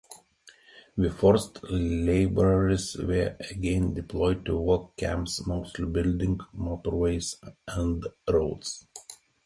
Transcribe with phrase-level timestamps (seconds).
[0.97, 7.35] The forced labourers were again deployed to work camps mostly building motorways
[7.67, 8.87] and roads.